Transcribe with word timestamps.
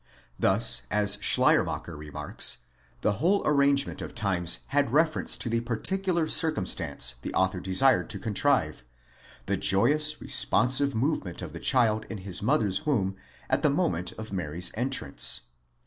Thus, 0.39 0.87
as 0.89 1.19
Schleiermacher 1.21 1.95
remarks,' 1.95 2.57
the 3.01 3.17
whole 3.21 3.43
arrangement 3.45 4.01
of 4.01 4.15
times 4.15 4.61
had 4.69 4.91
reference 4.91 5.37
to 5.37 5.47
the 5.47 5.59
particular 5.59 6.27
circumstance 6.27 7.17
the 7.21 7.31
author 7.35 7.59
desired 7.59 8.09
to 8.09 8.17
contrive—the 8.17 9.57
joyous 9.57 10.19
responsive 10.19 10.95
movement 10.95 11.43
of 11.43 11.53
the 11.53 11.59
child 11.59 12.05
in 12.09 12.17
his 12.17 12.41
mother's 12.41 12.83
womb 12.83 13.15
at 13.47 13.61
the 13.61 13.69
moment 13.69 14.11
of 14.13 14.33
Mary's 14.33 14.71
entrance. 14.73 15.41